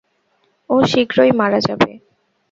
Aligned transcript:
ও 0.69 0.75
শীঘ্রই 0.85 1.31
মারা 1.39 1.59
যাবে। 1.67 1.89